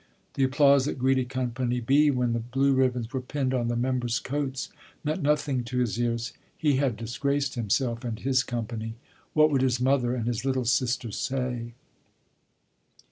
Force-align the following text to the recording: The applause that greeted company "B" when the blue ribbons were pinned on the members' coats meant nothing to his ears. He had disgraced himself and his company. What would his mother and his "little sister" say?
The 0.33 0.43
applause 0.43 0.85
that 0.85 0.97
greeted 0.97 1.29
company 1.29 1.79
"B" 1.79 2.09
when 2.09 2.33
the 2.33 2.39
blue 2.39 2.73
ribbons 2.73 3.13
were 3.13 3.21
pinned 3.21 3.53
on 3.53 3.67
the 3.67 3.75
members' 3.75 4.17
coats 4.17 4.69
meant 5.03 5.21
nothing 5.21 5.63
to 5.65 5.77
his 5.77 6.01
ears. 6.01 6.33
He 6.57 6.77
had 6.77 6.97
disgraced 6.97 7.53
himself 7.53 8.03
and 8.03 8.17
his 8.17 8.41
company. 8.41 8.95
What 9.33 9.51
would 9.51 9.61
his 9.61 9.79
mother 9.79 10.15
and 10.15 10.25
his 10.25 10.43
"little 10.43 10.65
sister" 10.65 11.11
say? 11.11 11.75